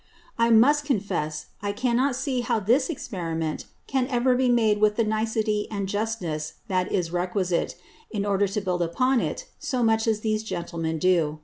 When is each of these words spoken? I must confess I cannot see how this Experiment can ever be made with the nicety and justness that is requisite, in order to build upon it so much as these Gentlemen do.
I 0.35 0.49
must 0.49 0.83
confess 0.83 1.45
I 1.61 1.73
cannot 1.73 2.15
see 2.15 2.41
how 2.41 2.59
this 2.59 2.89
Experiment 2.89 3.65
can 3.85 4.07
ever 4.07 4.33
be 4.35 4.49
made 4.49 4.81
with 4.81 4.95
the 4.95 5.03
nicety 5.03 5.67
and 5.69 5.87
justness 5.87 6.53
that 6.69 6.91
is 6.91 7.11
requisite, 7.11 7.75
in 8.09 8.25
order 8.25 8.47
to 8.47 8.61
build 8.61 8.81
upon 8.81 9.21
it 9.21 9.45
so 9.59 9.83
much 9.83 10.07
as 10.07 10.21
these 10.21 10.41
Gentlemen 10.43 10.97
do. 10.97 11.39